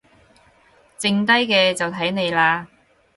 [0.97, 2.65] 剩低嘅就睇你喇